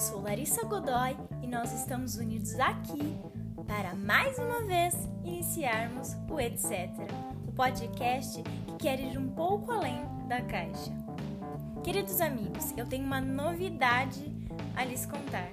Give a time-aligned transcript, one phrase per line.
[0.00, 3.18] Eu sou Larissa Godoy e nós estamos unidos aqui
[3.66, 6.88] para mais uma vez iniciarmos o Etc,
[7.46, 10.90] o podcast que quer ir um pouco além da caixa.
[11.84, 14.34] Queridos amigos, eu tenho uma novidade
[14.74, 15.50] a lhes contar.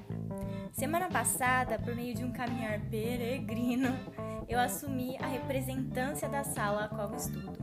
[0.71, 4.00] Semana passada, por meio de um caminhar peregrino,
[4.48, 7.60] eu assumi a representância da sala a qual estudo.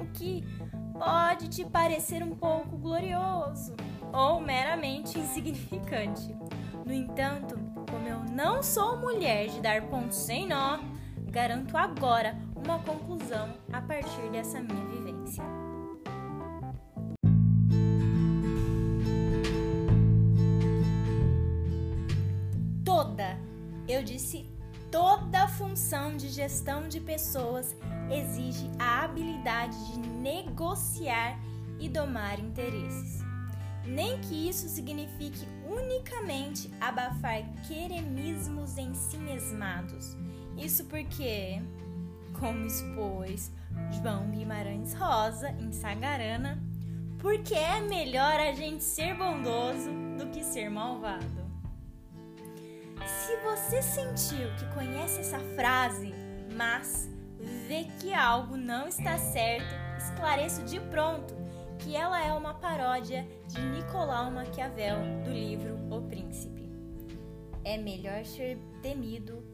[0.00, 0.42] O que
[0.98, 3.76] pode te parecer um pouco glorioso
[4.14, 6.34] ou meramente insignificante.
[6.86, 7.58] No entanto,
[7.90, 10.78] como eu não sou mulher de dar pontos sem nó,
[11.30, 15.42] garanto agora uma conclusão a partir dessa minha vivência.
[22.84, 23.36] Toda,
[23.88, 24.48] eu disse
[24.92, 27.76] toda função de gestão de pessoas
[28.10, 31.36] exige a habilidade de negociar
[31.80, 33.23] e domar interesses.
[33.86, 40.16] Nem que isso signifique unicamente abafar queremismos em si mesmados.
[40.56, 41.60] Isso porque,
[42.38, 43.52] como expôs
[43.92, 46.62] João Guimarães Rosa em Sagarana,
[47.18, 51.44] porque é melhor a gente ser bondoso do que ser malvado.
[53.06, 56.14] Se você sentiu que conhece essa frase,
[56.56, 57.08] mas
[57.66, 61.34] vê que algo não está certo, esclareço de pronto
[61.84, 66.66] que ela é uma paródia de Nicolau Maquiavel do livro O Príncipe.
[67.62, 69.44] É melhor ser temido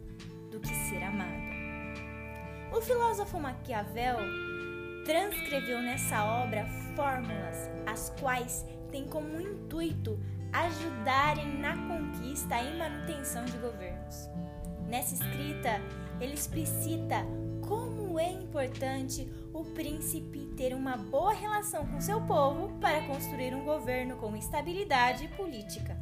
[0.48, 1.50] do que ser amado.
[2.72, 4.18] O filósofo Maquiavel
[5.04, 10.16] transcreveu nessa obra fórmulas as quais têm como intuito
[10.52, 14.28] ajudarem na conquista e manutenção de governos.
[14.86, 15.80] Nessa escrita,
[16.20, 17.26] ele explicita
[17.70, 23.64] como é importante o príncipe ter uma boa relação com seu povo para construir um
[23.64, 25.96] governo com estabilidade política.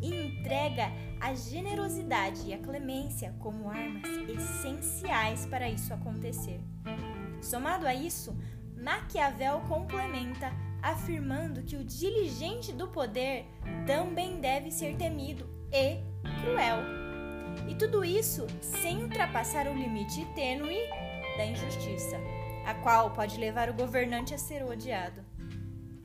[0.00, 6.62] E entrega a generosidade e a clemência como armas essenciais para isso acontecer.
[7.42, 8.34] Somado a isso,
[8.74, 10.50] Maquiavel complementa
[10.82, 13.44] afirmando que o diligente do poder
[13.86, 15.98] também deve ser temido e
[16.40, 17.05] cruel
[17.68, 20.78] e tudo isso sem ultrapassar o limite tênue
[21.36, 22.16] da injustiça,
[22.64, 25.24] a qual pode levar o governante a ser odiado.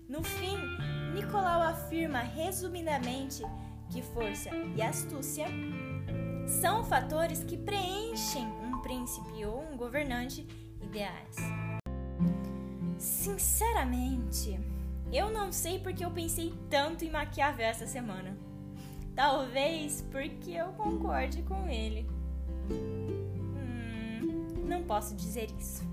[0.08, 0.58] No fim,
[1.14, 3.44] Nicolau afirma resumidamente
[3.90, 5.48] que força e astúcia
[6.60, 10.48] são fatores que preenchem um príncipe ou um governante
[10.82, 11.36] ideais.
[12.98, 14.60] Sinceramente,
[15.12, 18.38] eu não sei porque eu pensei tanto em Maquiavel essa semana.
[19.16, 22.08] Talvez porque eu concorde com ele.
[22.72, 25.84] Hum, não posso dizer isso.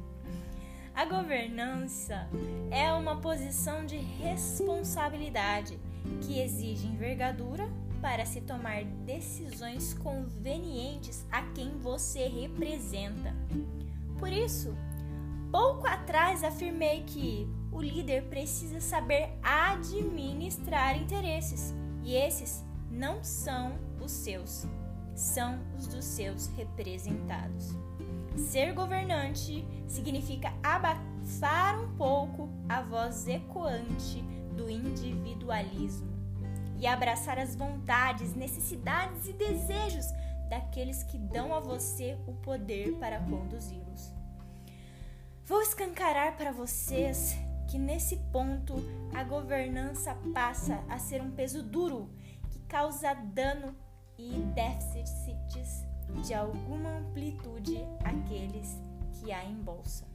[0.95, 2.29] A governança
[2.71, 5.79] é uma posição de responsabilidade
[6.23, 7.69] que exige envergadura
[8.01, 13.35] para se tomar decisões convenientes a quem você representa.
[14.19, 14.77] Por isso,
[15.53, 24.11] pouco atrás afirmei que o líder precisa saber administrar interesses e esses não são os
[24.11, 24.67] seus,
[25.15, 27.75] são os dos seus representados.
[28.37, 34.23] Ser governante significa abafar um pouco a voz ecoante
[34.57, 36.09] do individualismo
[36.79, 40.07] e abraçar as vontades, necessidades e desejos
[40.49, 44.13] daqueles que dão a você o poder para conduzi-los.
[45.45, 47.37] Vou escancarar para vocês
[47.69, 48.75] que nesse ponto
[49.15, 52.09] a governança passa a ser um peso duro
[52.69, 53.75] causa dano
[54.19, 55.87] e déficits
[56.25, 58.81] de alguma amplitude àqueles
[59.13, 60.07] que a embolsam.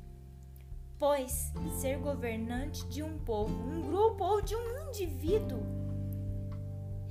[0.99, 5.61] Pois ser governante de um povo, um grupo ou de um indivíduo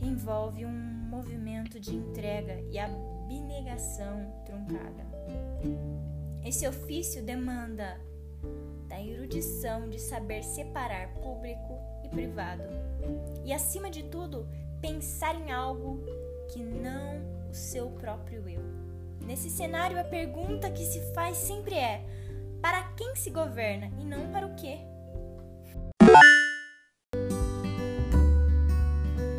[0.00, 5.06] envolve um movimento de entrega e abnegação truncada.
[6.44, 8.00] Esse ofício demanda
[8.88, 12.64] da erudição de saber separar público e privado,
[13.44, 14.48] e acima de tudo,
[14.82, 16.04] pensar em algo
[16.52, 18.60] que não o seu próprio eu.
[19.24, 22.04] Nesse cenário, a pergunta que se faz sempre é:
[22.60, 24.80] para quem se governa e não para o quê?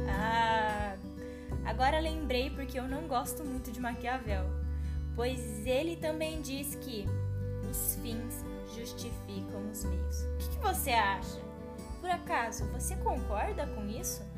[0.10, 0.96] Ah,
[1.66, 4.46] agora lembrei porque eu não gosto muito de Maquiavel,
[5.14, 7.06] pois ele também diz que
[7.70, 10.24] os fins justificam os meios.
[10.24, 11.42] O que, que você acha?
[12.00, 14.33] Por acaso você concorda com isso?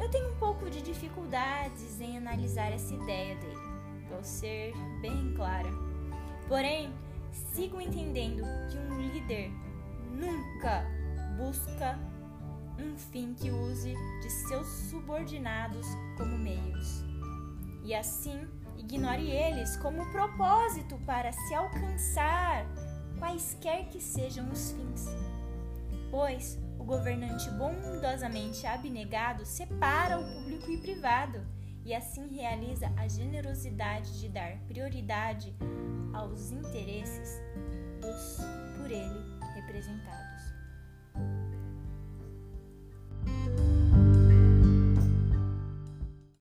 [0.00, 3.60] Eu tenho um pouco de dificuldades em analisar essa ideia dele,
[4.08, 5.68] vou ser bem clara.
[6.48, 6.90] Porém,
[7.30, 9.50] sigo entendendo que um líder
[10.10, 10.86] nunca
[11.36, 11.98] busca
[12.78, 15.86] um fim que use de seus subordinados
[16.16, 17.04] como meios.
[17.84, 18.48] E assim,
[18.78, 22.66] ignore eles como propósito para se alcançar
[23.18, 25.06] quaisquer que sejam os fins.
[26.10, 31.46] Pois o governante bondosamente abnegado separa o público e privado
[31.84, 35.54] e assim realiza a generosidade de dar prioridade
[36.14, 37.38] aos interesses
[38.00, 38.38] dos
[38.78, 39.20] por ele
[39.54, 40.59] representados.